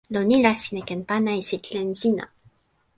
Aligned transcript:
lon 0.13 0.25
ni 0.29 0.37
la 0.43 0.51
sina 0.63 0.81
ken 0.87 1.01
pana 1.09 1.31
e 1.39 1.41
sitelen 1.49 1.89
sina. 2.01 2.25